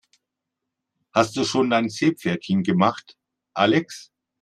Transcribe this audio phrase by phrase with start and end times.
[1.13, 3.19] Hast du schon dein Seepferdchen gemacht,
[3.53, 4.11] Alex?